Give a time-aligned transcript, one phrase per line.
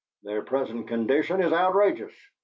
[0.23, 2.11] Their present condition is outrageous.